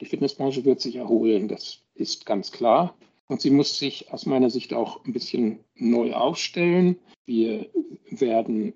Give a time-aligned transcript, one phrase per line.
[0.00, 2.96] Die Fitnessbranche wird sich erholen, das ist ganz klar.
[3.28, 6.98] Und sie muss sich aus meiner Sicht auch ein bisschen neu aufstellen.
[7.24, 7.68] Wir
[8.10, 8.74] werden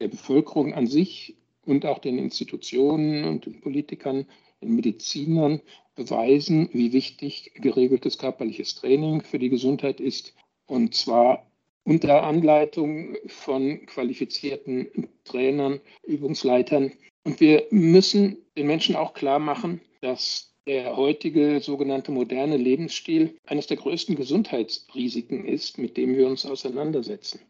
[0.00, 4.26] der Bevölkerung an sich und auch den Institutionen und den Politikern,
[4.60, 5.60] den Medizinern
[5.94, 10.34] beweisen, wie wichtig geregeltes körperliches Training für die Gesundheit ist.
[10.66, 11.46] Und zwar
[11.84, 16.92] unter Anleitung von qualifizierten Trainern, Übungsleitern.
[17.24, 23.68] Und wir müssen den Menschen auch klar machen, dass der heutige sogenannte moderne Lebensstil eines
[23.68, 27.40] der größten Gesundheitsrisiken ist, mit dem wir uns auseinandersetzen.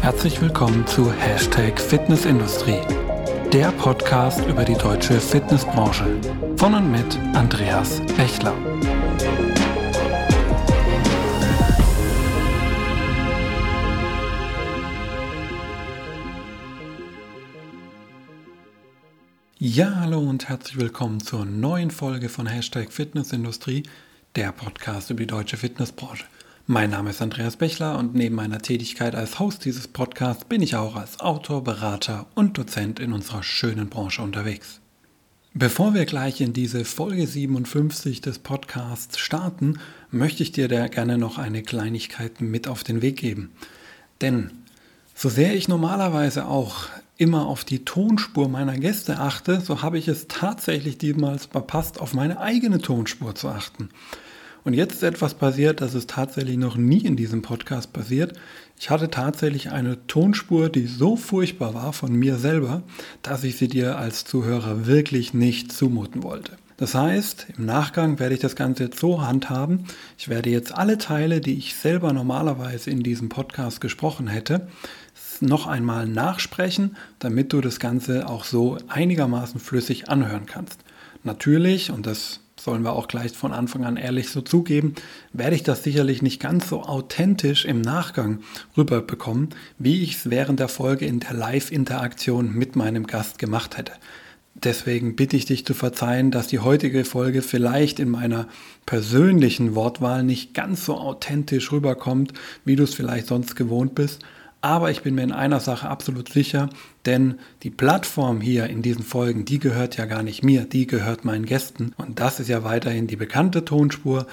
[0.00, 2.80] Herzlich willkommen zu Hashtag Fitnessindustrie,
[3.52, 6.06] der Podcast über die deutsche Fitnessbranche
[6.56, 8.54] von und mit Andreas Bechler.
[19.66, 23.84] Ja, hallo und herzlich willkommen zur neuen Folge von Hashtag Fitnessindustrie,
[24.36, 26.26] der Podcast über die deutsche Fitnessbranche.
[26.66, 30.76] Mein Name ist Andreas Bechler und neben meiner Tätigkeit als Host dieses Podcasts bin ich
[30.76, 34.82] auch als Autor, Berater und Dozent in unserer schönen Branche unterwegs.
[35.54, 39.78] Bevor wir gleich in diese Folge 57 des Podcasts starten,
[40.10, 43.50] möchte ich dir da gerne noch eine Kleinigkeit mit auf den Weg geben.
[44.20, 44.50] Denn
[45.14, 50.08] so sehr ich normalerweise auch immer auf die Tonspur meiner Gäste achte, so habe ich
[50.08, 53.88] es tatsächlich diesmals verpasst, auf meine eigene Tonspur zu achten.
[54.64, 58.32] Und jetzt ist etwas passiert, das ist tatsächlich noch nie in diesem Podcast passiert.
[58.78, 62.82] Ich hatte tatsächlich eine Tonspur, die so furchtbar war von mir selber,
[63.22, 66.56] dass ich sie dir als Zuhörer wirklich nicht zumuten wollte.
[66.76, 69.84] Das heißt, im Nachgang werde ich das Ganze jetzt so handhaben.
[70.18, 74.66] Ich werde jetzt alle Teile, die ich selber normalerweise in diesem Podcast gesprochen hätte,
[75.40, 80.80] noch einmal nachsprechen, damit du das Ganze auch so einigermaßen flüssig anhören kannst.
[81.22, 84.94] Natürlich, und das sollen wir auch gleich von Anfang an ehrlich so zugeben,
[85.32, 88.40] werde ich das sicherlich nicht ganz so authentisch im Nachgang
[88.76, 93.92] rüberbekommen, wie ich es während der Folge in der Live-Interaktion mit meinem Gast gemacht hätte.
[94.54, 98.46] Deswegen bitte ich dich zu verzeihen, dass die heutige Folge vielleicht in meiner
[98.86, 102.32] persönlichen Wortwahl nicht ganz so authentisch rüberkommt,
[102.64, 104.22] wie du es vielleicht sonst gewohnt bist.
[104.60, 106.70] Aber ich bin mir in einer Sache absolut sicher,
[107.04, 107.34] denn
[107.64, 111.44] die Plattform hier in diesen Folgen, die gehört ja gar nicht mir, die gehört meinen
[111.44, 111.92] Gästen.
[111.98, 114.26] Und das ist ja weiterhin die bekannte Tonspur.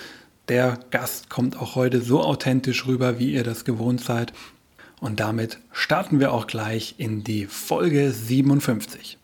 [0.47, 4.31] Der Gast kommt auch heute so authentisch rüber, wie ihr das gewohnt seid.
[5.01, 9.17] Und damit starten wir auch gleich in die Folge 57.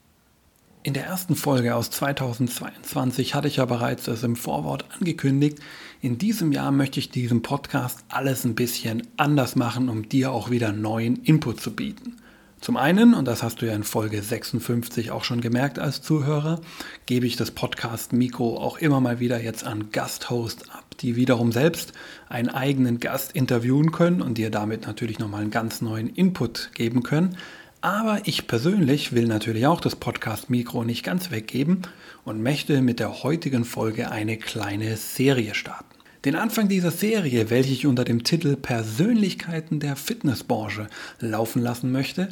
[0.88, 5.59] In der ersten Folge aus 2022 hatte ich ja bereits es im Vorwort angekündigt.
[6.00, 10.50] In diesem Jahr möchte ich diesem Podcast alles ein bisschen anders machen, um dir auch
[10.50, 12.16] wieder neuen Input zu bieten.
[12.62, 16.62] Zum einen, und das hast du ja in Folge 56 auch schon gemerkt als Zuhörer,
[17.06, 21.92] gebe ich das Podcast-Mikro auch immer mal wieder jetzt an Gasthost ab, die wiederum selbst
[22.30, 27.03] einen eigenen Gast interviewen können und dir damit natürlich nochmal einen ganz neuen Input geben
[27.03, 27.36] können.
[27.82, 31.84] Aber ich persönlich will natürlich auch das Podcast-Mikro nicht ganz weggeben
[32.26, 35.86] und möchte mit der heutigen Folge eine kleine Serie starten.
[36.26, 40.88] Den Anfang dieser Serie, welche ich unter dem Titel Persönlichkeiten der Fitnessbranche
[41.20, 42.30] laufen lassen möchte,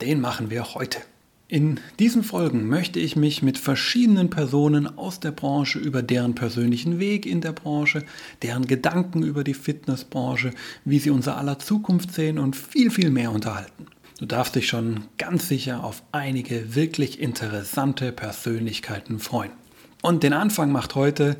[0.00, 0.98] den machen wir heute.
[1.46, 6.98] In diesen Folgen möchte ich mich mit verschiedenen Personen aus der Branche über deren persönlichen
[6.98, 8.04] Weg in der Branche,
[8.42, 10.50] deren Gedanken über die Fitnessbranche,
[10.84, 13.86] wie sie unser aller Zukunft sehen und viel, viel mehr unterhalten.
[14.18, 19.52] Du darfst dich schon ganz sicher auf einige wirklich interessante Persönlichkeiten freuen.
[20.02, 21.36] Und den Anfang macht heute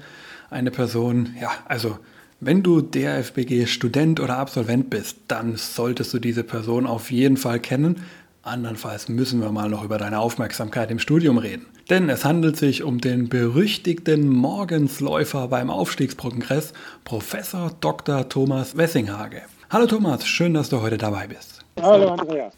[0.48, 1.98] eine Person, ja, also
[2.38, 8.04] wenn du DRFBG-Student oder Absolvent bist, dann solltest du diese Person auf jeden Fall kennen.
[8.42, 11.66] Andernfalls müssen wir mal noch über deine Aufmerksamkeit im Studium reden.
[11.90, 18.28] Denn es handelt sich um den berüchtigten Morgensläufer beim Aufstiegskongress, Professor Dr.
[18.28, 19.42] Thomas Wessinghage.
[19.68, 21.64] Hallo Thomas, schön, dass du heute dabei bist.
[21.80, 22.54] Hallo Andreas.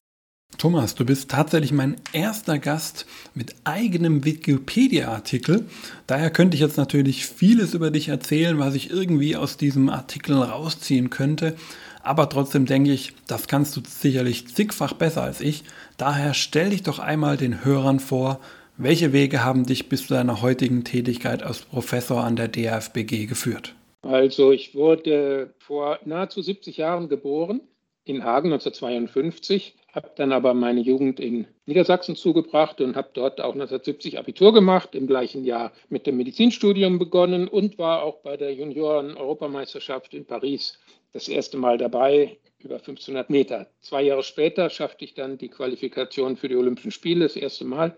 [0.58, 5.66] Thomas, du bist tatsächlich mein erster Gast mit eigenem Wikipedia-Artikel.
[6.06, 10.36] Daher könnte ich jetzt natürlich vieles über dich erzählen, was ich irgendwie aus diesem Artikel
[10.36, 11.56] rausziehen könnte.
[12.02, 15.64] Aber trotzdem denke ich, das kannst du sicherlich zigfach besser als ich.
[15.96, 18.40] Daher stell dich doch einmal den Hörern vor,
[18.76, 23.74] welche Wege haben dich bis zu deiner heutigen Tätigkeit als Professor an der DAFBG geführt?
[24.02, 27.60] Also ich wurde vor nahezu 70 Jahren geboren
[28.04, 33.52] in Hagen 1952 habe dann aber meine Jugend in Niedersachsen zugebracht und habe dort auch
[33.52, 38.54] 1970 Abitur gemacht, im gleichen Jahr mit dem Medizinstudium begonnen und war auch bei der
[38.54, 40.78] Junioren-Europameisterschaft in Paris
[41.12, 43.66] das erste Mal dabei über 1500 Meter.
[43.80, 47.96] Zwei Jahre später schaffte ich dann die Qualifikation für die Olympischen Spiele, das erste Mal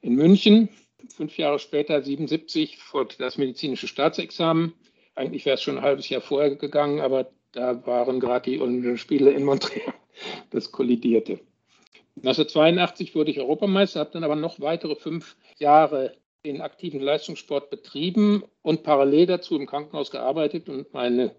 [0.00, 0.68] in München.
[1.16, 4.74] Fünf Jahre später, 77, folgte das medizinische Staatsexamen.
[5.14, 8.98] Eigentlich wäre es schon ein halbes Jahr vorher gegangen, aber da waren gerade die Olympischen
[8.98, 9.94] Spiele in Montreal.
[10.50, 11.40] Das kollidierte.
[12.16, 16.14] 1982 wurde ich Europameister, habe dann aber noch weitere fünf Jahre
[16.44, 21.34] den aktiven Leistungssport betrieben und parallel dazu im Krankenhaus gearbeitet und meine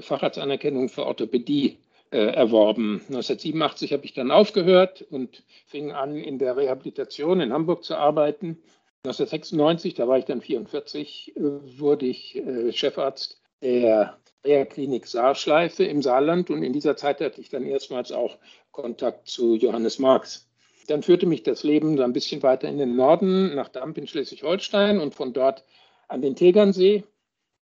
[0.00, 1.78] Facharztanerkennung für Orthopädie
[2.10, 3.00] äh, erworben.
[3.08, 8.58] 1987 habe ich dann aufgehört und fing an, in der Rehabilitation in Hamburg zu arbeiten.
[9.04, 11.40] 1996, da war ich dann 44, äh,
[11.78, 17.48] wurde ich äh, Chefarzt der Reha-Klinik Saarschleife im Saarland und in dieser Zeit hatte ich
[17.48, 18.38] dann erstmals auch
[18.70, 20.48] Kontakt zu Johannes Marx.
[20.88, 24.06] Dann führte mich das Leben so ein bisschen weiter in den Norden, nach Damp in
[24.06, 25.64] Schleswig-Holstein und von dort
[26.08, 27.04] an den Tegernsee.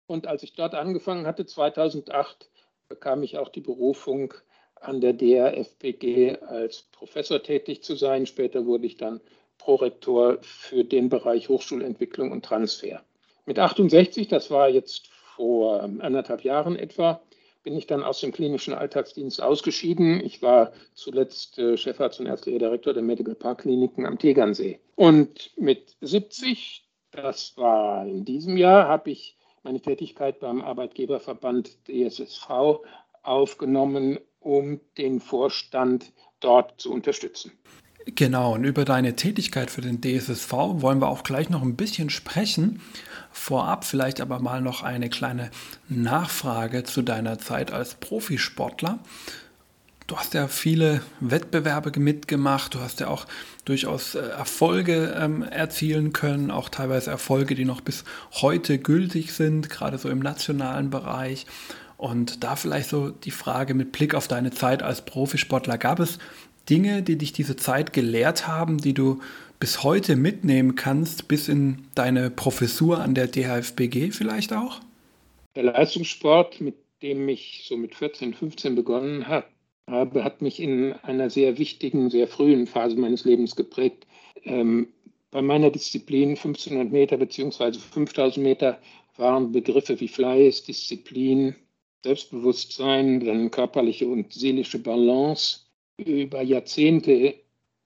[0.08, 2.50] Und als ich dort angefangen hatte, 2008,
[2.90, 4.34] bekam ich auch die Berufung,
[4.82, 8.26] an der DRFPG als Professor tätig zu sein.
[8.26, 9.22] Später wurde ich dann
[9.58, 13.04] Prorektor für den Bereich Hochschulentwicklung und Transfer.
[13.46, 17.22] Mit 68, das war jetzt vor anderthalb Jahren etwa,
[17.64, 20.22] bin ich dann aus dem klinischen Alltagsdienst ausgeschieden.
[20.24, 24.80] Ich war zuletzt äh, Chefarzt und ärztlicher Direktor der Medical Park Kliniken am Tegernsee.
[24.96, 32.50] Und mit 70, das war in diesem Jahr, habe ich meine Tätigkeit beim Arbeitgeberverband DSSV
[33.24, 37.52] aufgenommen, um den Vorstand dort zu unterstützen.
[38.06, 42.12] Genau, und über deine Tätigkeit für den DSSV wollen wir auch gleich noch ein bisschen
[42.12, 42.82] sprechen.
[43.38, 45.52] Vorab vielleicht aber mal noch eine kleine
[45.90, 49.00] Nachfrage zu deiner Zeit als Profisportler.
[50.08, 53.28] Du hast ja viele Wettbewerbe mitgemacht, du hast ja auch
[53.66, 59.70] durchaus äh, Erfolge ähm, erzielen können, auch teilweise Erfolge, die noch bis heute gültig sind,
[59.70, 61.46] gerade so im nationalen Bereich.
[61.98, 66.20] Und da vielleicht so die Frage mit Blick auf deine Zeit als Profisportler, gab es
[66.70, 69.20] Dinge, die dich diese Zeit gelehrt haben, die du
[69.60, 74.82] bis heute mitnehmen kannst, bis in deine Professur an der DHFBG vielleicht auch?
[75.56, 81.30] Der Leistungssport, mit dem ich so mit 14, 15 begonnen habe, hat mich in einer
[81.30, 84.08] sehr wichtigen, sehr frühen Phase meines Lebens geprägt.
[84.44, 84.88] Ähm,
[85.32, 87.74] bei meiner Disziplin 1500 Meter bzw.
[87.74, 88.80] 5000 Meter
[89.18, 91.56] waren Begriffe wie Fleiß, Disziplin,
[92.04, 95.62] Selbstbewusstsein, dann körperliche und seelische Balance
[95.98, 97.36] über Jahrzehnte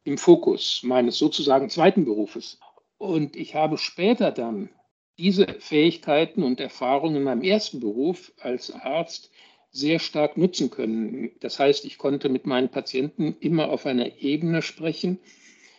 [0.03, 2.59] im Fokus meines sozusagen zweiten Berufes.
[2.97, 4.69] Und ich habe später dann
[5.17, 9.31] diese Fähigkeiten und Erfahrungen in meinem ersten Beruf als Arzt
[9.71, 11.31] sehr stark nutzen können.
[11.41, 15.19] Das heißt, ich konnte mit meinen Patienten immer auf einer Ebene sprechen,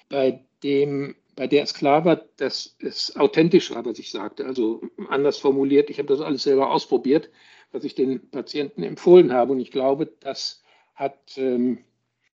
[0.09, 4.45] bei, dem, bei der es klar war, dass es authentisch war, was ich sagte.
[4.45, 7.31] Also anders formuliert, ich habe das alles selber ausprobiert,
[7.73, 9.53] was ich den Patienten empfohlen habe.
[9.53, 10.63] Und ich glaube, das
[10.95, 11.79] hat ähm,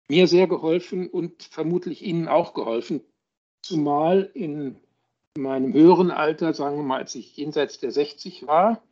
[0.09, 3.01] mir sehr geholfen und vermutlich Ihnen auch geholfen,
[3.63, 4.77] zumal in
[5.37, 8.83] meinem höheren Alter, sagen wir mal, als ich jenseits der 60 war,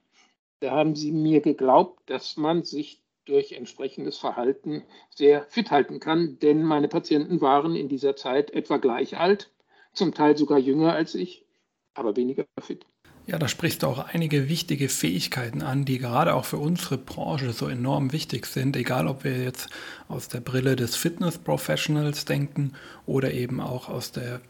[0.60, 6.38] da haben Sie mir geglaubt, dass man sich durch entsprechendes Verhalten sehr fit halten kann,
[6.40, 9.50] denn meine Patienten waren in dieser Zeit etwa gleich alt,
[9.92, 11.46] zum Teil sogar jünger als ich,
[11.94, 12.86] aber weniger fit.
[13.26, 17.54] Ja, da sprichst du auch einige wichtige Fähigkeiten an, die gerade auch für unsere Branche
[17.54, 19.70] so enorm wichtig sind, egal ob wir jetzt
[20.08, 22.74] aus der Brille des Fitness-Professionals denken
[23.06, 24.42] oder eben auch aus der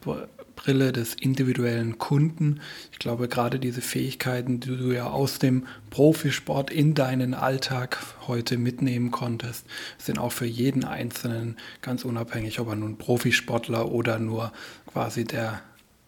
[0.56, 2.60] Brille des individuellen Kunden.
[2.90, 8.58] Ich glaube, gerade diese Fähigkeiten, die du ja aus dem Profisport in deinen Alltag heute
[8.58, 9.66] mitnehmen konntest,
[9.98, 14.52] sind auch für jeden Einzelnen ganz unabhängig, ob er nun Profisportler oder nur
[14.86, 15.62] quasi der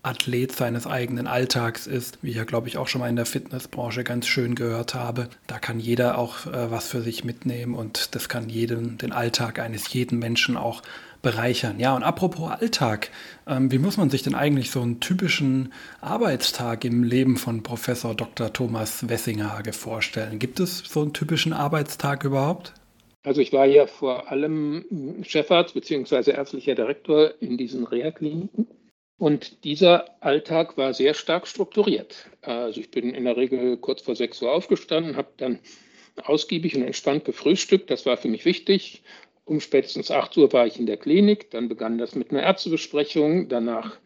[0.07, 3.27] Athlet seines eigenen Alltags ist, wie ich ja, glaube ich, auch schon mal in der
[3.27, 5.29] Fitnessbranche ganz schön gehört habe.
[5.49, 9.59] Da kann jeder auch äh, was für sich mitnehmen und das kann jeden, den Alltag
[9.59, 10.83] eines jeden Menschen auch
[11.23, 11.81] bereichern.
[11.81, 13.11] Ja, und apropos Alltag,
[13.49, 18.15] ähm, wie muss man sich denn eigentlich so einen typischen Arbeitstag im Leben von Professor
[18.15, 18.53] Dr.
[18.53, 20.39] Thomas Wessinghage vorstellen?
[20.39, 22.75] Gibt es so einen typischen Arbeitstag überhaupt?
[23.25, 26.31] Also ich war ja vor allem Chefarzt bzw.
[26.31, 28.69] ärztlicher Direktor in diesen Reha-Kliniken
[29.19, 32.29] und dieser Alltag war sehr stark strukturiert.
[32.43, 35.59] Also ich bin in der Regel kurz vor 6 Uhr aufgestanden, habe dann
[36.23, 37.91] ausgiebig und entspannt gefrühstückt.
[37.91, 39.03] Das war für mich wichtig.
[39.45, 41.51] Um spätestens 8 Uhr war ich in der Klinik.
[41.51, 43.97] Dann begann das mit einer Ärztebesprechung, danach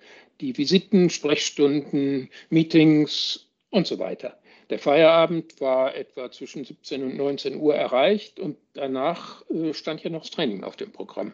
[0.41, 4.39] die Visiten, Sprechstunden, Meetings und so weiter.
[4.71, 10.11] Der Feierabend war etwa zwischen 17 und 19 Uhr erreicht und danach äh, stand ja
[10.11, 11.33] noch das Training auf dem Programm.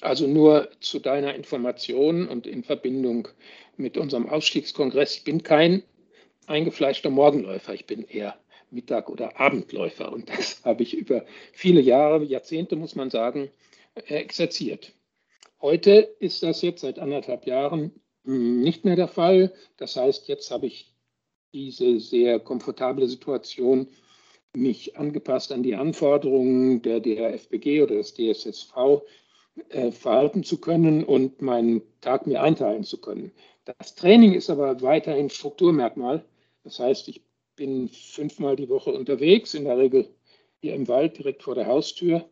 [0.00, 3.28] Also nur zu deiner Information und in Verbindung
[3.76, 5.16] mit unserem Ausstiegskongress.
[5.16, 5.82] Ich bin kein
[6.46, 7.74] eingefleischter Morgenläufer.
[7.74, 8.36] Ich bin eher
[8.70, 10.12] Mittag- oder Abendläufer.
[10.12, 13.50] Und das habe ich über viele Jahre, Jahrzehnte, muss man sagen,
[13.94, 14.92] exerziert.
[15.60, 17.92] Heute ist das jetzt seit anderthalb Jahren
[18.24, 19.52] hm, nicht mehr der Fall.
[19.76, 20.94] Das heißt, jetzt habe ich
[21.52, 23.88] diese sehr komfortable Situation,
[24.54, 29.02] mich angepasst an die Anforderungen der DRFBG oder des DSSV
[29.68, 33.32] äh, verhalten zu können und meinen Tag mir einteilen zu können.
[33.64, 36.24] Das Training ist aber weiterhin Strukturmerkmal.
[36.64, 37.22] Das heißt, ich
[37.56, 40.08] bin fünfmal die Woche unterwegs, in der Regel
[40.60, 42.28] hier im Wald direkt vor der Haustür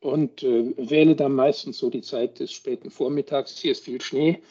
[0.00, 3.58] und äh, wähle dann meistens so die Zeit des späten Vormittags.
[3.58, 4.42] Hier ist viel Schnee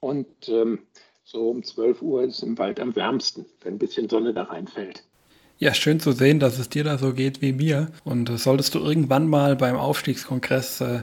[0.00, 0.86] und ähm,
[1.24, 4.44] so um 12 Uhr ist es im Wald am wärmsten, wenn ein bisschen Sonne da
[4.44, 5.04] reinfällt.
[5.58, 7.88] Ja, schön zu sehen, dass es dir da so geht wie mir.
[8.04, 11.02] Und äh, solltest du irgendwann mal beim Aufstiegskongress äh,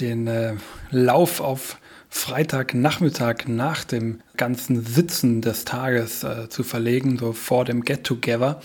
[0.00, 0.54] den äh,
[0.90, 1.78] Lauf auf
[2.08, 8.60] Freitagnachmittag nach dem ganzen Sitzen des Tages äh, zu verlegen, so vor dem Get-Together,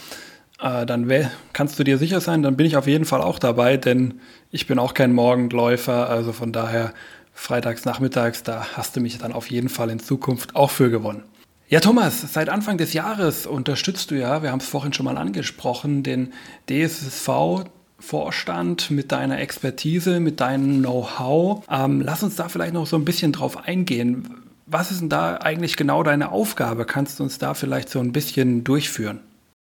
[0.60, 1.12] äh, dann
[1.54, 4.20] kannst du dir sicher sein, dann bin ich auf jeden Fall auch dabei, denn
[4.51, 6.94] ich bin auch kein Morgenläufer, also von daher
[7.34, 11.24] freitags nachmittags, da hast du mich dann auf jeden Fall in Zukunft auch für gewonnen.
[11.67, 15.17] Ja, Thomas, seit Anfang des Jahres unterstützt du ja, wir haben es vorhin schon mal
[15.17, 16.31] angesprochen, den
[16.69, 21.65] DSSV-Vorstand mit deiner Expertise, mit deinem Know-how.
[21.67, 24.43] Ähm, lass uns da vielleicht noch so ein bisschen drauf eingehen.
[24.67, 26.86] Was ist denn da eigentlich genau deine Aufgabe?
[26.86, 29.22] Kannst du uns da vielleicht so ein bisschen durchführen?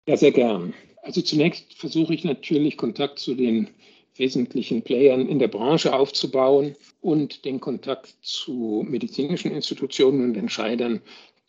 [0.08, 0.74] Ja, sehr gern.
[1.04, 3.70] Also zunächst versuche ich natürlich Kontakt zu den
[4.16, 11.04] wesentlichen Playern in der Branche aufzubauen und den Kontakt zu medizinischen Institutionen und Entscheidern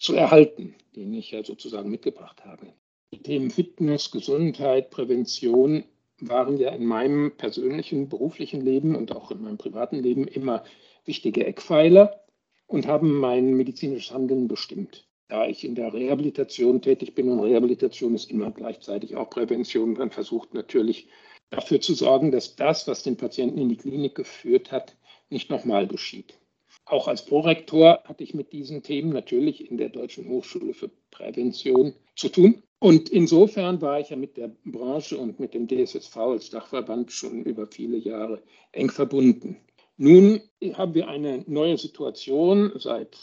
[0.04, 2.74] zu erhalten, den ich ja sozusagen mitgebracht habe.
[3.14, 5.84] Die Themen Fitness, Gesundheit, Prävention
[6.20, 10.62] waren ja in meinem persönlichen beruflichen Leben und auch in meinem privaten Leben immer
[11.06, 12.22] wichtige Eckpfeiler
[12.66, 15.08] und haben mein medizinisches Handeln bestimmt.
[15.28, 20.10] Da ich in der Rehabilitation tätig bin und Rehabilitation ist immer gleichzeitig auch Prävention, dann
[20.10, 21.08] versucht natürlich
[21.48, 24.96] dafür zu sorgen, dass das, was den Patienten in die Klinik geführt hat,
[25.30, 26.38] nicht nochmal geschieht.
[26.86, 31.94] Auch als Prorektor hatte ich mit diesen Themen natürlich in der Deutschen Hochschule für Prävention
[32.14, 32.62] zu tun.
[32.78, 37.44] Und insofern war ich ja mit der Branche und mit dem DSSV als Dachverband schon
[37.44, 39.56] über viele Jahre eng verbunden.
[39.96, 40.42] Nun
[40.74, 43.16] haben wir eine neue Situation seit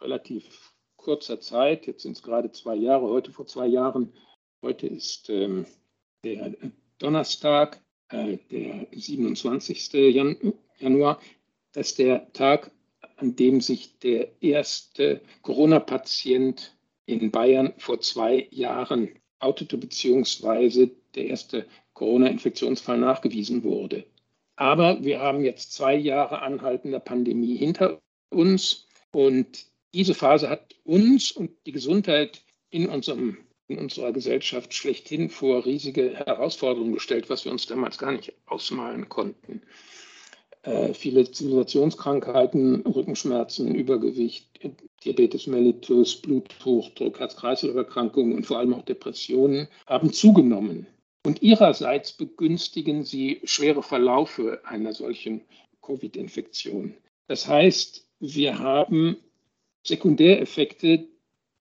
[0.00, 1.86] relativ kurzer Zeit.
[1.86, 4.12] Jetzt sind es gerade zwei Jahre, heute vor zwei Jahren.
[4.62, 5.66] Heute ist ähm,
[6.24, 6.54] der
[6.98, 9.92] Donnerstag, äh, der 27.
[9.92, 11.20] Jan Januar.
[11.72, 12.72] Das ist der Tag,
[13.24, 16.76] an dem sich der erste Corona-Patient
[17.06, 24.04] in Bayern vor zwei Jahren outete, beziehungsweise der erste Corona-Infektionsfall nachgewiesen wurde.
[24.56, 29.64] Aber wir haben jetzt zwei Jahre anhaltender Pandemie hinter uns und
[29.94, 33.38] diese Phase hat uns und die Gesundheit in, unserem,
[33.68, 39.08] in unserer Gesellschaft schlechthin vor riesige Herausforderungen gestellt, was wir uns damals gar nicht ausmalen
[39.08, 39.62] konnten.
[40.64, 44.48] Äh, viele Zivilisationskrankheiten, Rückenschmerzen, Übergewicht,
[45.04, 50.86] Diabetes mellitus, Bluthochdruck, Herz-Kreislauf-Erkrankungen und vor allem auch Depressionen haben zugenommen.
[51.26, 55.42] Und ihrerseits begünstigen sie schwere Verlaufe einer solchen
[55.82, 56.94] Covid-Infektion.
[57.28, 59.18] Das heißt, wir haben
[59.86, 61.06] Sekundäreffekte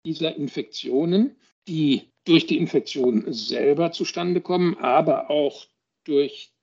[0.06, 1.36] dieser Infektionen,
[1.68, 5.66] die durch die Infektion selber zustande kommen, aber auch
[6.06, 6.54] durch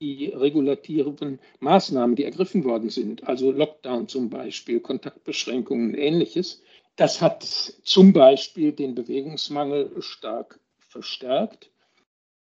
[0.00, 6.62] die regulativen Maßnahmen, die ergriffen worden sind, also Lockdown zum Beispiel, Kontaktbeschränkungen ähnliches,
[6.96, 11.70] das hat zum Beispiel den Bewegungsmangel stark verstärkt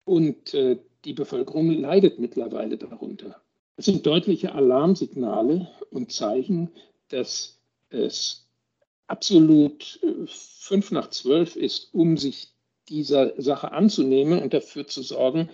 [0.04, 3.40] und äh, die Bevölkerung leidet mittlerweile darunter.
[3.76, 6.70] Es sind deutliche Alarmsignale und Zeichen,
[7.08, 8.46] dass es
[9.06, 12.52] absolut äh, fünf nach zwölf ist, um sich
[12.88, 15.50] dieser Sache anzunehmen und dafür zu sorgen,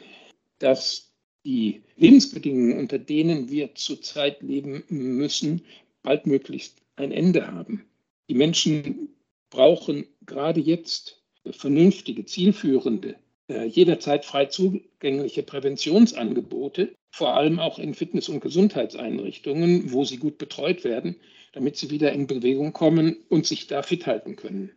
[0.58, 1.13] dass
[1.44, 5.62] die Lebensbedingungen, unter denen wir zurzeit leben müssen,
[6.02, 7.84] baldmöglichst ein Ende haben.
[8.28, 9.08] Die Menschen
[9.50, 13.16] brauchen gerade jetzt vernünftige, zielführende,
[13.48, 20.38] äh, jederzeit frei zugängliche Präventionsangebote, vor allem auch in Fitness- und Gesundheitseinrichtungen, wo sie gut
[20.38, 21.16] betreut werden,
[21.52, 24.72] damit sie wieder in Bewegung kommen und sich da fit halten können.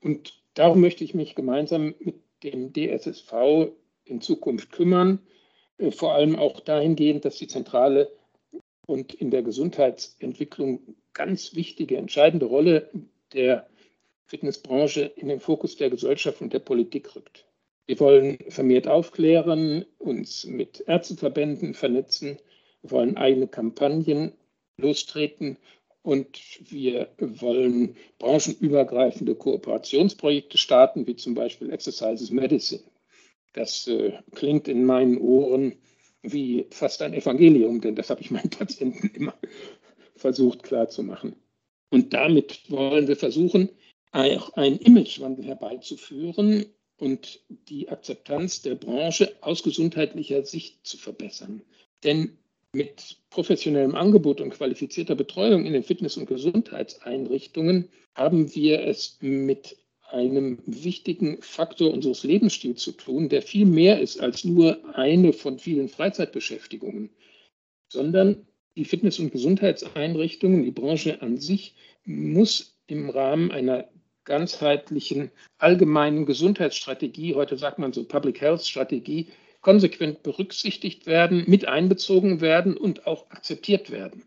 [0.00, 3.70] Und darum möchte ich mich gemeinsam mit dem DSSV
[4.04, 5.20] in Zukunft kümmern,
[5.90, 8.10] vor allem auch dahingehend, dass die zentrale
[8.86, 10.80] und in der Gesundheitsentwicklung
[11.12, 12.90] ganz wichtige, entscheidende Rolle
[13.32, 13.68] der
[14.26, 17.46] Fitnessbranche in den Fokus der Gesellschaft und der Politik rückt.
[17.86, 22.38] Wir wollen vermehrt aufklären, uns mit Ärzteverbänden vernetzen,
[22.82, 24.32] wollen eigene Kampagnen
[24.78, 25.58] lostreten
[26.02, 26.40] und
[26.70, 32.82] wir wollen branchenübergreifende Kooperationsprojekte starten, wie zum Beispiel Exercises Medicine
[33.56, 35.76] Das äh, klingt in meinen Ohren
[36.22, 39.34] wie fast ein Evangelium, denn das habe ich meinen Patienten immer
[40.14, 41.36] versucht klarzumachen.
[41.90, 43.70] Und damit wollen wir versuchen,
[44.12, 46.66] auch einen Imagewandel herbeizuführen
[46.98, 51.62] und die Akzeptanz der Branche aus gesundheitlicher Sicht zu verbessern.
[52.04, 52.36] Denn
[52.72, 59.78] mit professionellem Angebot und qualifizierter Betreuung in den Fitness- und Gesundheitseinrichtungen haben wir es mit
[60.10, 65.58] einem wichtigen Faktor unseres Lebensstils zu tun, der viel mehr ist als nur eine von
[65.58, 67.10] vielen Freizeitbeschäftigungen,
[67.88, 68.46] sondern
[68.76, 73.88] die Fitness- und Gesundheitseinrichtungen, die Branche an sich, muss im Rahmen einer
[74.24, 79.28] ganzheitlichen allgemeinen Gesundheitsstrategie, heute sagt man so Public Health Strategie,
[79.60, 84.24] konsequent berücksichtigt werden, mit einbezogen werden und auch akzeptiert werden.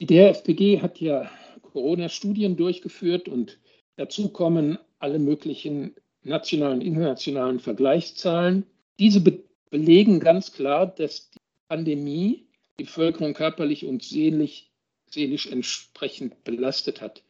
[0.00, 1.30] Die DRFPG hat ja
[1.62, 3.58] Corona-Studien durchgeführt und
[3.96, 8.64] dazu kommen alle möglichen nationalen internationalen Vergleichszahlen.
[8.98, 11.38] Diese be belegen ganz klar, dass die
[11.68, 12.46] Pandemie
[12.78, 14.70] die Bevölkerung körperlich und seelisch,
[15.10, 17.22] seelisch entsprechend belastet hat.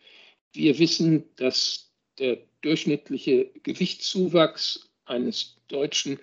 [0.52, 6.20] Wir wissen, dass der durchschnittliche Gewichtszuwachs eines Deutschen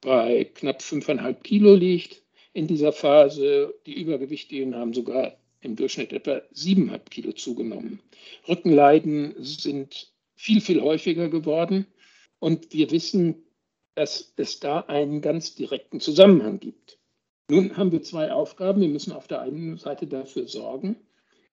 [0.00, 3.74] bei knapp 5,5 Kilo liegt in dieser Phase.
[3.86, 8.00] Die Übergewichtigen haben sogar im Durchschnitt etwa 7,5 Kilo zugenommen.
[8.46, 11.86] Rückenleiden sind viel, viel häufiger geworden.
[12.38, 13.44] Und wir wissen,
[13.94, 16.98] dass es da einen ganz direkten Zusammenhang gibt.
[17.50, 18.80] Nun haben wir zwei Aufgaben.
[18.80, 20.96] Wir müssen auf der einen Seite dafür sorgen,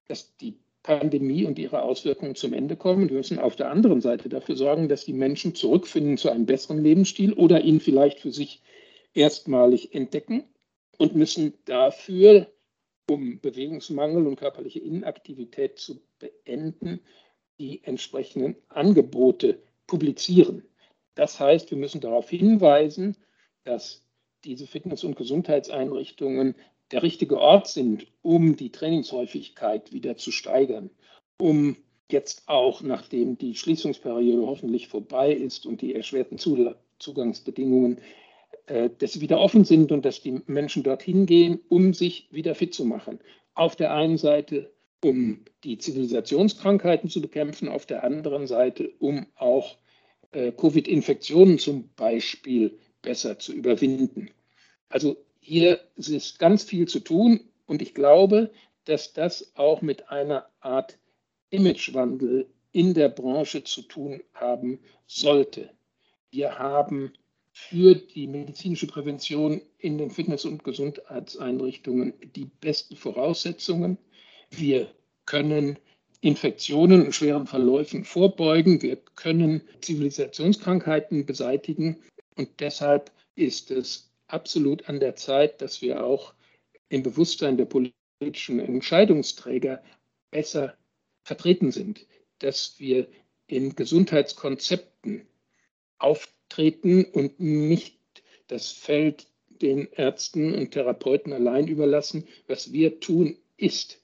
[0.07, 3.09] dass die Pandemie und ihre Auswirkungen zum Ende kommen.
[3.09, 6.83] Wir müssen auf der anderen Seite dafür sorgen, dass die Menschen zurückfinden zu einem besseren
[6.83, 8.61] Lebensstil oder ihn vielleicht für sich
[9.15, 10.43] erstmalig entdecken
[10.99, 12.51] und müssen dafür,
[13.09, 16.99] um Bewegungsmangel und körperliche Inaktivität zu beenden,
[17.59, 20.63] die entsprechenden Angebote publizieren.
[21.15, 23.15] Das heißt, wir müssen darauf hinweisen,
[23.63, 24.03] dass
[24.43, 26.55] diese Fitness- und Gesundheitseinrichtungen
[26.91, 30.89] der richtige Ort sind, um die Trainingshäufigkeit wieder zu steigern,
[31.39, 31.77] um
[32.11, 37.99] jetzt auch, nachdem die Schließungsperiode hoffentlich vorbei ist und die erschwerten Zugangsbedingungen,
[38.67, 42.53] äh, dass sie wieder offen sind und dass die Menschen dorthin gehen, um sich wieder
[42.53, 43.19] fit zu machen.
[43.55, 44.71] Auf der einen Seite
[45.05, 49.77] um die Zivilisationskrankheiten zu bekämpfen, auf der anderen Seite, um auch
[50.31, 54.31] äh, Covid-Infektionen zum Beispiel besser zu überwinden.
[54.89, 58.49] Also hier ist ganz viel zu tun und ich glaube,
[58.85, 60.97] dass das auch mit einer Art
[61.51, 65.69] Imagewandel in der Branche zu tun haben sollte.
[66.31, 67.13] Wir haben
[67.51, 73.99] für die medizinische Prävention in den Fitness- und Gesundheitseinrichtungen die besten Voraussetzungen.
[74.57, 74.87] Wir
[75.25, 75.77] können
[76.21, 78.81] Infektionen und schweren Verläufen vorbeugen.
[78.81, 82.01] Wir können Zivilisationskrankheiten beseitigen.
[82.35, 86.33] Und deshalb ist es absolut an der Zeit, dass wir auch
[86.89, 89.83] im Bewusstsein der politischen Entscheidungsträger
[90.31, 90.75] besser
[91.23, 92.05] vertreten sind,
[92.39, 93.07] dass wir
[93.47, 95.27] in Gesundheitskonzepten
[95.97, 97.99] auftreten und nicht
[98.47, 99.27] das Feld
[99.61, 102.27] den Ärzten und Therapeuten allein überlassen.
[102.47, 104.01] Was wir tun, ist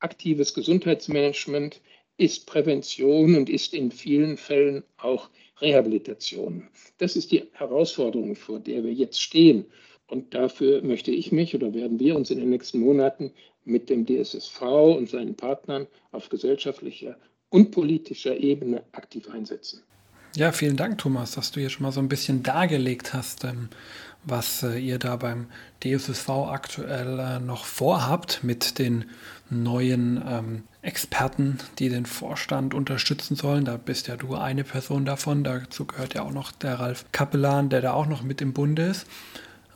[0.00, 1.80] aktives Gesundheitsmanagement,
[2.16, 6.68] ist Prävention und ist in vielen Fällen auch Rehabilitation.
[6.98, 9.64] Das ist die Herausforderung, vor der wir jetzt stehen.
[10.06, 13.32] Und dafür möchte ich mich oder werden wir uns in den nächsten Monaten
[13.64, 17.16] mit dem DSSV und seinen Partnern auf gesellschaftlicher
[17.48, 19.82] und politischer Ebene aktiv einsetzen.
[20.36, 23.68] Ja, vielen Dank, Thomas, dass du hier schon mal so ein bisschen dargelegt hast, ähm,
[24.24, 25.46] was äh, ihr da beim
[25.82, 29.06] DSSV aktuell äh, noch vorhabt mit den
[29.48, 33.64] neuen ähm, Experten, die den Vorstand unterstützen sollen.
[33.64, 35.44] Da bist ja du eine Person davon.
[35.44, 38.86] Dazu gehört ja auch noch der Ralf Kapellan, der da auch noch mit im Bunde
[38.86, 39.06] ist.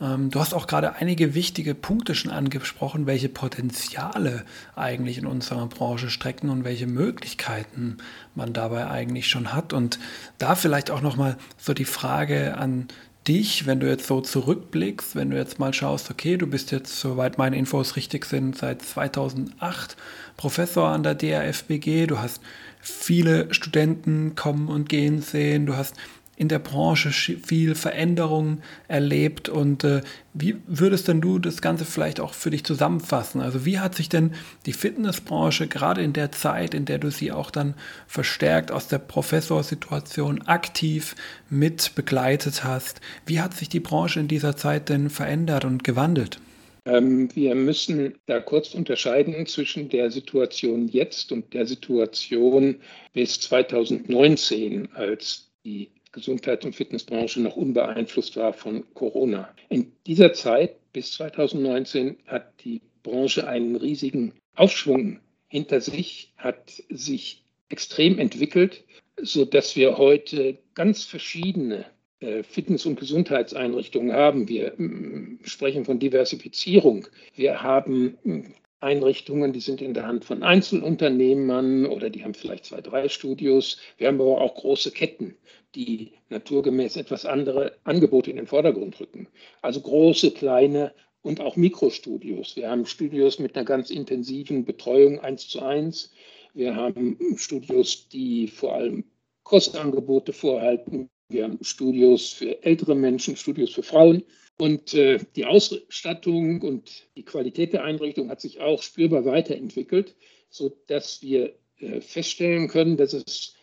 [0.01, 5.67] Ähm, du hast auch gerade einige wichtige Punkte schon angesprochen, welche Potenziale eigentlich in unserer
[5.67, 7.97] Branche strecken und welche Möglichkeiten
[8.33, 9.73] man dabei eigentlich schon hat.
[9.73, 9.99] Und
[10.37, 12.87] da vielleicht auch nochmal so die Frage an
[13.27, 16.99] dich, wenn du jetzt so zurückblickst, wenn du jetzt mal schaust, okay, du bist jetzt,
[16.99, 19.97] soweit meine Infos richtig sind, seit 2008
[20.37, 22.41] Professor an der DRFBG, du hast
[22.79, 25.95] viele Studenten kommen und gehen sehen, du hast
[26.37, 30.01] in der Branche viel Veränderung erlebt und äh,
[30.33, 33.41] wie würdest denn du das Ganze vielleicht auch für dich zusammenfassen?
[33.41, 34.33] Also wie hat sich denn
[34.65, 37.73] die Fitnessbranche gerade in der Zeit, in der du sie auch dann
[38.07, 41.15] verstärkt aus der Professorsituation aktiv
[41.49, 46.39] mit begleitet hast, wie hat sich die Branche in dieser Zeit denn verändert und gewandelt?
[46.85, 52.77] Ähm, wir müssen da kurz unterscheiden zwischen der Situation jetzt und der Situation
[53.13, 59.53] bis 2019, als die Gesundheits- und Fitnessbranche noch unbeeinflusst war von Corona.
[59.67, 67.43] In dieser Zeit bis 2019 hat die Branche einen riesigen Aufschwung hinter sich, hat sich
[67.67, 68.85] extrem entwickelt,
[69.21, 71.85] sodass wir heute ganz verschiedene
[72.21, 74.47] äh, Fitness- und Gesundheitseinrichtungen haben.
[74.47, 77.07] Wir mm, sprechen von Diversifizierung.
[77.35, 78.41] Wir haben mm,
[78.85, 83.77] Einrichtungen, die sind in der Hand von Einzelunternehmern oder die haben vielleicht zwei, drei Studios.
[83.97, 85.35] Wir haben aber auch große Ketten,
[85.73, 89.27] die naturgemäß etwas andere Angebote in den Vordergrund rücken.
[89.63, 90.93] Also große, kleine
[91.23, 92.55] und auch Mikrostudios.
[92.55, 96.11] Wir haben Studios mit einer ganz intensiven Betreuung eins zu eins.
[96.53, 99.03] Wir haben Studios, die vor allem
[99.43, 101.09] Kursangebote vorhalten.
[101.29, 104.23] Wir haben Studios für ältere Menschen, Studios für Frauen.
[104.57, 110.15] Und äh, die Ausstattung und die Qualität der Einrichtung hat sich auch spürbar weiterentwickelt,
[110.49, 113.55] sodass wir äh, feststellen können, dass es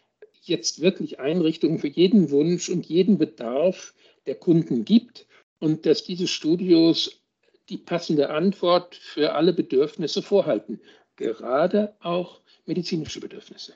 [0.43, 3.95] jetzt wirklich Einrichtungen für jeden Wunsch und jeden Bedarf
[4.27, 5.27] der Kunden gibt
[5.61, 7.23] und dass diese Studios
[7.69, 10.81] die passende Antwort für alle Bedürfnisse vorhalten,
[11.17, 13.75] gerade auch medizinische Bedürfnisse.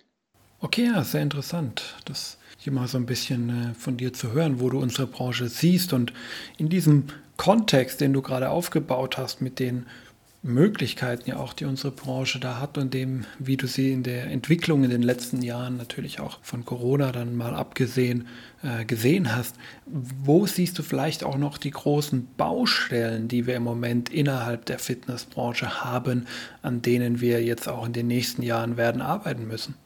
[0.67, 1.95] Okay, ja, sehr interessant.
[2.07, 5.49] Das hier mal so ein bisschen äh, von dir zu hören, wo du unsere Branche
[5.49, 6.13] siehst und
[6.59, 7.05] in diesem
[7.37, 9.87] Kontext, den du gerade aufgebaut hast, mit den
[10.43, 14.27] Möglichkeiten ja auch, die unsere Branche da hat und dem, wie du sie in der
[14.27, 18.27] Entwicklung in den letzten Jahren natürlich auch von Corona dann mal abgesehen
[18.65, 19.55] äh, gesehen hast.
[19.87, 24.81] Wo siehst du vielleicht auch noch die großen Baustellen, die wir im Moment innerhalb der
[24.81, 26.27] Fitnessbranche haben,
[26.63, 29.77] an denen wir jetzt auch in den nächsten Jahren werden arbeiten müssen?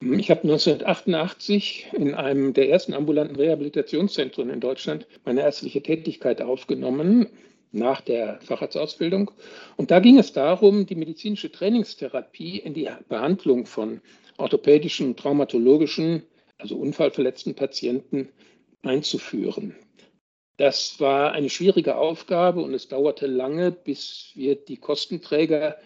[0.00, 7.26] Ich habe 1988 in einem der ersten ambulanten Rehabilitationszentren in Deutschland meine ärztliche Tätigkeit aufgenommen
[7.72, 9.32] nach der Facharztausbildung.
[9.76, 14.00] Und da ging es darum, die medizinische Trainingstherapie in die Behandlung von
[14.36, 16.22] orthopädischen, traumatologischen,
[16.58, 18.28] also unfallverletzten Patienten
[18.82, 19.74] einzuführen.
[20.58, 25.76] Das war eine schwierige Aufgabe und es dauerte lange, bis wir die Kostenträger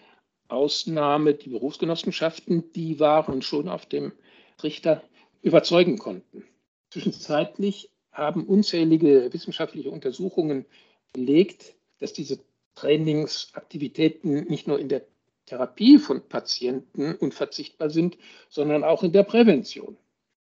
[0.53, 4.13] Ausnahme die Berufsgenossenschaften, die waren schon auf dem
[4.57, 5.03] Trichter,
[5.41, 6.45] überzeugen konnten.
[6.91, 10.65] Zwischenzeitlich haben unzählige wissenschaftliche Untersuchungen
[11.11, 12.39] belegt, dass diese
[12.75, 15.05] Trainingsaktivitäten nicht nur in der
[15.45, 18.17] Therapie von Patienten unverzichtbar sind,
[18.49, 19.97] sondern auch in der Prävention.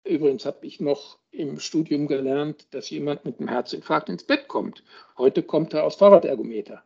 [0.04, 4.84] Übrigens habe ich noch im Studium gelernt, dass jemand mit einem Herzinfarkt ins Bett kommt.
[5.18, 6.84] Heute kommt er aus Fahrradergometer.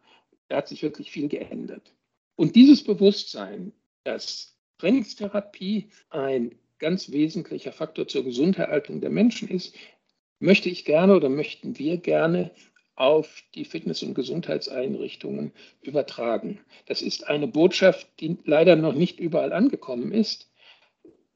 [0.50, 1.94] Da hat sich wirklich viel geändert.
[2.36, 9.76] Und dieses Bewusstsein, dass Trainingstherapie ein ganz wesentlicher Faktor zur Gesunderhaltung der Menschen ist,
[10.40, 12.52] möchte ich gerne oder möchten wir gerne
[12.96, 16.60] auf die Fitness- und Gesundheitseinrichtungen übertragen.
[16.86, 20.52] Das ist eine Botschaft, die leider noch nicht überall angekommen ist.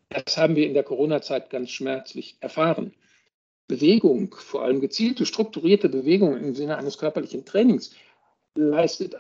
[0.10, 2.94] Das haben wir in der Corona-Zeit ganz schmerzlich erfahren.
[3.68, 7.94] Bewegung, vor allem gezielte, strukturierte Bewegung im Sinne eines körperlichen Trainings,
[8.56, 9.16] leistet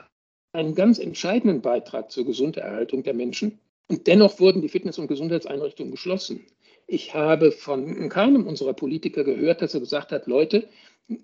[0.57, 3.59] einen ganz entscheidenden Beitrag zur Gesunderhaltung der Menschen.
[3.87, 6.45] Und dennoch wurden die Fitness- und Gesundheitseinrichtungen geschlossen.
[6.87, 10.67] Ich habe von keinem unserer Politiker gehört, dass er gesagt hat, Leute,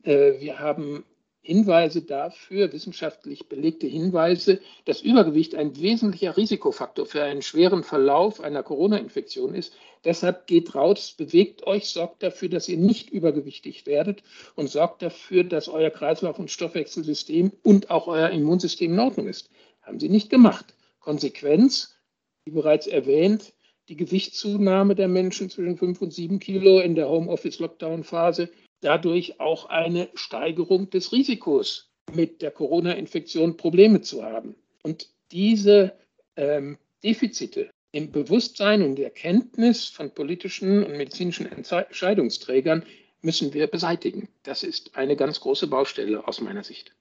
[0.04, 1.04] äh, wir haben
[1.46, 8.64] Hinweise dafür, wissenschaftlich belegte Hinweise, dass Übergewicht ein wesentlicher Risikofaktor für einen schweren Verlauf einer
[8.64, 9.74] Corona-Infektion ist.
[10.06, 14.24] Deshalb geht raus, bewegt euch, sorgt dafür, dass ihr nicht übergewichtig werdet
[14.56, 19.50] und sorgt dafür, dass euer Kreislauf- und Stoffwechselsystem und auch euer Immunsystem in Ordnung ist.
[19.82, 20.74] Haben sie nicht gemacht.
[21.02, 21.98] Konsequenz,
[22.46, 23.52] wie bereits erwähnt,
[23.90, 28.50] die Gewichtszunahme der Menschen zwischen 5 und 7 Kilo in der Homeoffice-Lockdown-Phase
[28.84, 34.56] dadurch auch eine Steigerung des Risikos, mit der Corona-Infektion Probleme zu haben.
[34.84, 35.94] Und diese
[36.36, 42.84] ähm, Defizite im Bewusstsein und der Kenntnis von politischen und medizinischen Entscheidungsträgern
[43.22, 44.30] müssen wir beseitigen.
[44.44, 46.94] Das ist eine ganz große Baustelle aus meiner Sicht.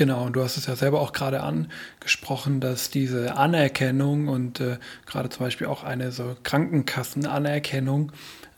[0.00, 4.78] Genau, und du hast es ja selber auch gerade angesprochen, dass diese Anerkennung und äh,
[5.04, 8.10] gerade zum Beispiel auch eine so Krankenkassenanerkennung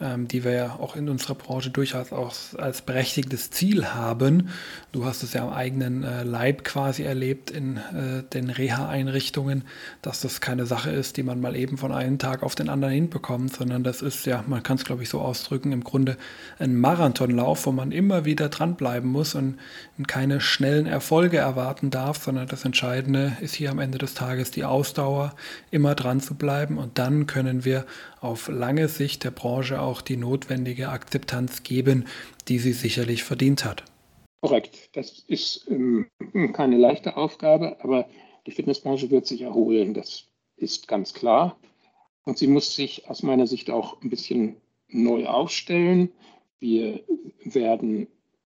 [0.03, 4.49] ähm, die wir ja auch in unserer Branche durchaus auch als berechtigtes Ziel haben.
[4.91, 9.63] Du hast es ja am eigenen äh, Leib quasi erlebt in äh, den Reha-Einrichtungen,
[10.03, 12.93] dass das keine Sache ist, die man mal eben von einem Tag auf den anderen
[12.93, 16.17] hinbekommt, sondern das ist ja, man kann es glaube ich so ausdrücken, im Grunde
[16.59, 19.59] ein Marathonlauf, wo man immer wieder dranbleiben muss und
[20.09, 24.65] keine schnellen Erfolge erwarten darf, sondern das Entscheidende ist hier am Ende des Tages die
[24.65, 25.35] Ausdauer,
[25.71, 27.87] immer dran zu bleiben und dann können wir
[28.21, 32.07] auf lange Sicht der Branche auch die notwendige Akzeptanz geben,
[32.49, 33.85] die sie sicherlich verdient hat.
[34.41, 34.91] Korrekt.
[34.95, 36.09] Das ist ähm,
[36.53, 38.09] keine leichte Aufgabe, aber
[38.47, 39.95] die Fitnessbranche wird sich erholen.
[39.95, 40.25] Das
[40.57, 41.57] ist ganz klar.
[42.25, 44.57] Und sie muss sich aus meiner Sicht auch ein bisschen
[44.89, 46.13] neu aufstellen.
[46.59, 47.03] Wir
[47.45, 48.09] werden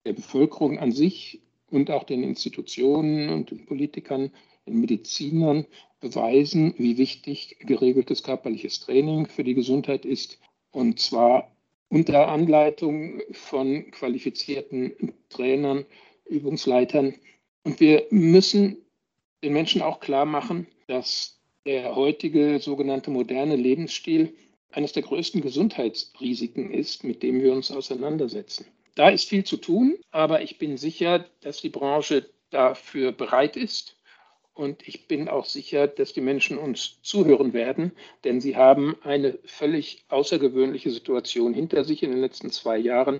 [0.05, 1.41] der Bevölkerung an sich
[1.73, 4.31] und auch den Institutionen und den Politikern,
[4.67, 5.65] den Medizinern
[5.99, 10.39] beweisen, wie wichtig geregeltes körperliches Training für die Gesundheit ist.
[10.71, 11.51] Und zwar
[11.89, 15.85] unter Anleitung von qualifizierten Trainern,
[16.25, 17.15] Übungsleitern.
[17.63, 18.77] Und wir müssen
[19.43, 24.35] den Menschen auch klar machen, dass der heutige sogenannte moderne Lebensstil
[24.71, 28.65] eines der größten Gesundheitsrisiken ist, mit dem wir uns auseinandersetzen.
[28.95, 33.97] Da ist viel zu tun, aber ich bin sicher, dass die Branche dafür bereit ist.
[34.53, 37.91] Und ich bin auch sicher, dass die Menschen uns zuhören werden,
[38.23, 43.19] denn sie haben eine völlig außergewöhnliche Situation hinter sich in den letzten zwei Jahren.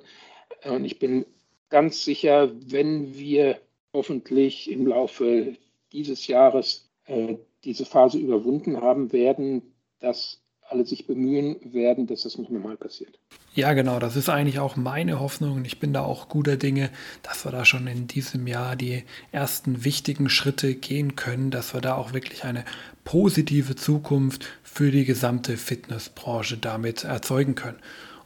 [0.64, 1.26] Und ich bin
[1.70, 3.60] ganz sicher, wenn wir
[3.94, 5.58] hoffentlich im Laufe
[5.92, 10.43] dieses Jahres äh, diese Phase überwunden haben werden, dass
[10.74, 13.20] alle sich bemühen werden, dass das nicht nochmal passiert.
[13.54, 16.90] Ja, genau, das ist eigentlich auch meine Hoffnung und ich bin da auch guter Dinge,
[17.22, 21.82] dass wir da schon in diesem Jahr die ersten wichtigen Schritte gehen können, dass wir
[21.82, 22.66] da auch wirklich eine
[23.04, 27.78] positive Zukunft für die gesamte Fitnessbranche damit erzeugen können.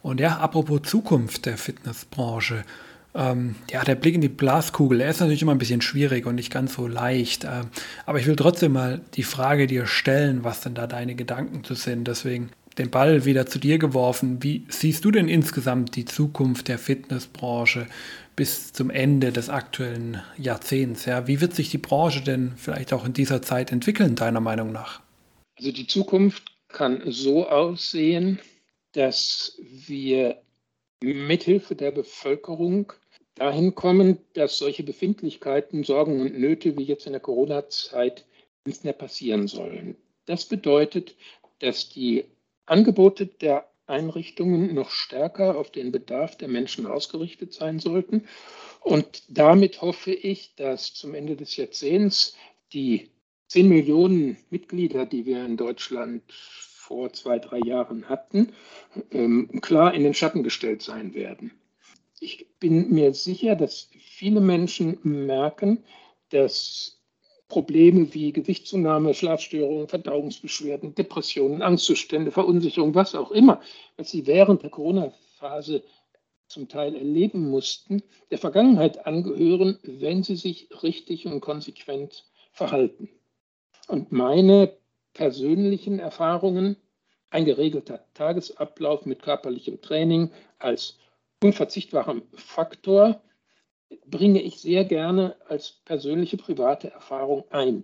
[0.01, 2.63] Und ja, apropos Zukunft der Fitnessbranche,
[3.17, 6.35] ähm, ja, der Blick in die Glaskugel, der ist natürlich immer ein bisschen schwierig und
[6.35, 7.45] nicht ganz so leicht.
[7.45, 7.63] Äh,
[8.05, 11.73] aber ich will trotzdem mal die Frage dir stellen, was denn da deine Gedanken zu
[11.73, 12.07] sind.
[12.07, 14.43] Deswegen den Ball wieder zu dir geworfen.
[14.43, 17.87] Wie siehst du denn insgesamt die Zukunft der Fitnessbranche
[18.35, 21.05] bis zum Ende des aktuellen Jahrzehnts?
[21.05, 21.27] Ja?
[21.27, 25.01] Wie wird sich die Branche denn vielleicht auch in dieser Zeit entwickeln, deiner Meinung nach?
[25.57, 28.39] Also die Zukunft kann so aussehen,
[28.93, 30.39] dass wir
[31.01, 32.93] mithilfe der Bevölkerung
[33.37, 38.25] dahin kommen, dass solche Befindlichkeiten, Sorgen und Nöte wie jetzt in der Corona-Zeit
[38.65, 39.95] nicht mehr passieren sollen.
[40.25, 41.15] Das bedeutet,
[41.59, 42.25] dass die
[42.65, 48.27] Angebote der Einrichtungen noch stärker auf den Bedarf der Menschen ausgerichtet sein sollten.
[48.81, 52.35] Und damit hoffe ich, dass zum Ende des Jahrzehnts
[52.73, 53.09] die
[53.47, 58.53] 10 Millionen Mitglieder, die wir in Deutschland vor zwei, drei Jahren hatten,
[59.11, 61.51] ähm, klar in den Schatten gestellt sein werden.
[62.19, 65.83] Ich bin mir sicher, dass viele Menschen merken,
[66.29, 66.99] dass
[67.47, 73.61] Probleme wie Gewichtszunahme, Schlafstörungen, Verdauungsbeschwerden, Depressionen, Angstzustände, Verunsicherung, was auch immer,
[73.95, 75.83] was sie während der Corona-Phase
[76.47, 83.09] zum Teil erleben mussten, der Vergangenheit angehören, wenn sie sich richtig und konsequent verhalten.
[83.87, 84.73] Und meine
[85.13, 86.77] persönlichen Erfahrungen,
[87.29, 90.97] ein geregelter Tagesablauf mit körperlichem Training als
[91.43, 93.21] unverzichtbarem Faktor
[94.05, 97.83] bringe ich sehr gerne als persönliche private Erfahrung ein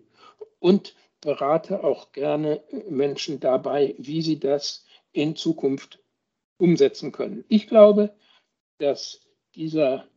[0.60, 6.00] und berate auch gerne Menschen dabei, wie sie das in Zukunft
[6.58, 7.46] umsetzen können.
[7.48, 8.14] Ich glaube,
[8.80, 9.22] dass
[9.56, 10.08] dieser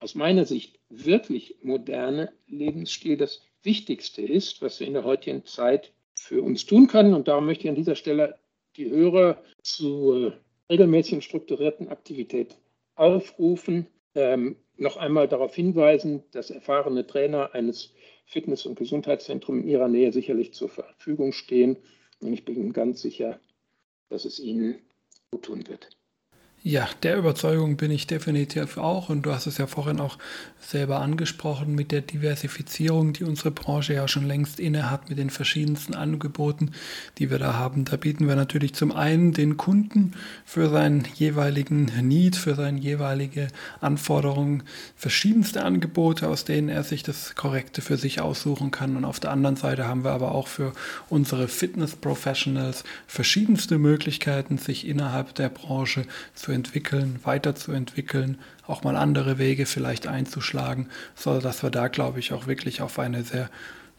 [0.00, 5.92] aus meiner Sicht wirklich moderne Lebensstil das Wichtigste ist, was wir in der heutigen Zeit
[6.14, 7.14] für uns tun können.
[7.14, 8.38] Und darum möchte ich an dieser Stelle
[8.76, 10.32] die Hörer zu
[10.70, 12.56] regelmäßigen strukturierten Aktivität
[12.94, 17.94] aufrufen, ähm, noch einmal darauf hinweisen, dass erfahrene Trainer eines
[18.26, 21.76] Fitness- und Gesundheitszentrums in ihrer Nähe sicherlich zur Verfügung stehen.
[22.20, 23.38] Und ich bin ganz sicher,
[24.08, 24.80] dass es ihnen
[25.30, 25.90] gut tun wird.
[26.66, 29.10] Ja, der Überzeugung bin ich definitiv auch.
[29.10, 30.16] Und du hast es ja vorhin auch
[30.60, 35.28] selber angesprochen mit der Diversifizierung, die unsere Branche ja schon längst inne hat mit den
[35.28, 36.70] verschiedensten Angeboten,
[37.18, 37.84] die wir da haben.
[37.84, 40.12] Da bieten wir natürlich zum einen den Kunden
[40.46, 43.48] für seinen jeweiligen Need, für seine jeweilige
[43.82, 44.62] Anforderung
[44.96, 48.96] verschiedenste Angebote, aus denen er sich das Korrekte für sich aussuchen kann.
[48.96, 50.72] Und auf der anderen Seite haben wir aber auch für
[51.10, 59.66] unsere Fitness-Professionals verschiedenste Möglichkeiten, sich innerhalb der Branche zu entwickeln, weiterzuentwickeln, auch mal andere Wege
[59.66, 63.50] vielleicht einzuschlagen, so dass wir da, glaube ich, auch wirklich auf eine sehr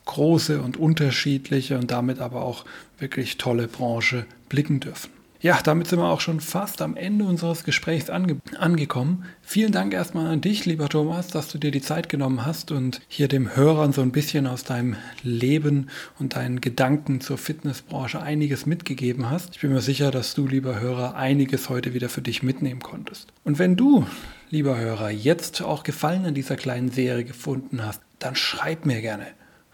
[0.05, 2.65] große und unterschiedliche und damit aber auch
[2.97, 5.14] wirklich tolle Branche blicken dürfen.
[5.41, 9.25] Ja, damit sind wir auch schon fast am Ende unseres Gesprächs ange angekommen.
[9.41, 13.01] Vielen Dank erstmal an dich, lieber Thomas, dass du dir die Zeit genommen hast und
[13.07, 18.65] hier dem Hörern so ein bisschen aus deinem Leben und deinen Gedanken zur Fitnessbranche einiges
[18.65, 19.55] mitgegeben hast.
[19.55, 23.31] Ich bin mir sicher, dass du, lieber Hörer, einiges heute wieder für dich mitnehmen konntest.
[23.43, 24.05] Und wenn du,
[24.49, 29.27] lieber Hörer, jetzt auch Gefallen an dieser kleinen Serie gefunden hast, dann schreib mir gerne.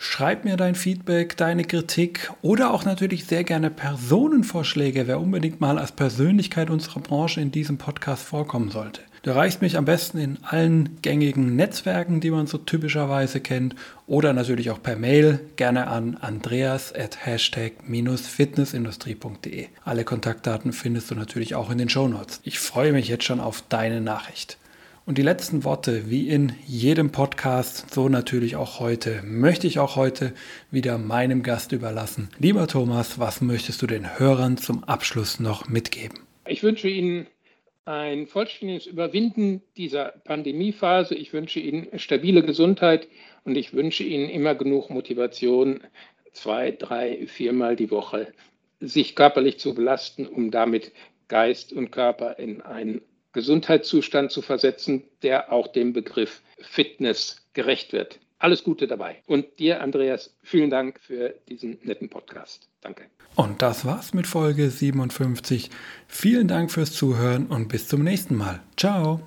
[0.03, 5.77] Schreib mir dein Feedback, deine Kritik oder auch natürlich sehr gerne Personenvorschläge, wer unbedingt mal
[5.77, 9.01] als Persönlichkeit unserer Branche in diesem Podcast vorkommen sollte.
[9.21, 13.75] Du erreichst mich am besten in allen gängigen Netzwerken, die man so typischerweise kennt,
[14.07, 19.67] oder natürlich auch per Mail, gerne an andreas at hashtag-fitnessindustrie.de.
[19.85, 22.41] Alle Kontaktdaten findest du natürlich auch in den Show Notes.
[22.43, 24.57] Ich freue mich jetzt schon auf deine Nachricht.
[25.11, 29.97] Und die letzten Worte, wie in jedem Podcast, so natürlich auch heute, möchte ich auch
[29.97, 30.33] heute
[30.71, 32.29] wieder meinem Gast überlassen.
[32.39, 36.19] Lieber Thomas, was möchtest du den Hörern zum Abschluss noch mitgeben?
[36.47, 37.27] Ich wünsche Ihnen
[37.83, 41.13] ein vollständiges Überwinden dieser Pandemiephase.
[41.13, 43.09] Ich wünsche Ihnen stabile Gesundheit
[43.43, 45.81] und ich wünsche Ihnen immer genug Motivation,
[46.31, 48.31] zwei, drei, viermal die Woche
[48.79, 50.93] sich körperlich zu belasten, um damit
[51.27, 53.01] Geist und Körper in einen
[53.33, 58.19] Gesundheitszustand zu versetzen, der auch dem Begriff Fitness gerecht wird.
[58.39, 59.21] Alles Gute dabei.
[59.27, 62.67] Und dir, Andreas, vielen Dank für diesen netten Podcast.
[62.81, 63.03] Danke.
[63.35, 65.69] Und das war's mit Folge 57.
[66.07, 68.61] Vielen Dank fürs Zuhören und bis zum nächsten Mal.
[68.75, 69.21] Ciao.